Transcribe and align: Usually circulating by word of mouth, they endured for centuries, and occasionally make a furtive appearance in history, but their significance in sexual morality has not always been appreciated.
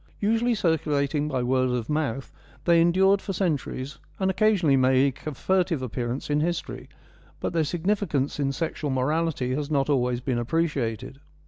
Usually 0.19 0.55
circulating 0.55 1.27
by 1.27 1.43
word 1.43 1.69
of 1.69 1.87
mouth, 1.87 2.31
they 2.65 2.81
endured 2.81 3.21
for 3.21 3.33
centuries, 3.33 3.99
and 4.19 4.31
occasionally 4.31 4.75
make 4.75 5.27
a 5.27 5.35
furtive 5.35 5.83
appearance 5.83 6.27
in 6.27 6.39
history, 6.39 6.89
but 7.39 7.53
their 7.53 7.63
significance 7.63 8.39
in 8.39 8.51
sexual 8.51 8.89
morality 8.89 9.53
has 9.53 9.69
not 9.69 9.91
always 9.91 10.19
been 10.19 10.39
appreciated. 10.39 11.19